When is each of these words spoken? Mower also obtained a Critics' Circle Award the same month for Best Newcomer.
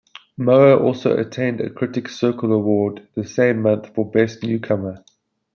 Mower 0.35 0.79
also 0.79 1.15
obtained 1.15 1.61
a 1.61 1.69
Critics' 1.69 2.15
Circle 2.17 2.51
Award 2.53 3.07
the 3.13 3.23
same 3.23 3.61
month 3.61 3.93
for 3.93 4.09
Best 4.09 4.41
Newcomer. 4.41 5.05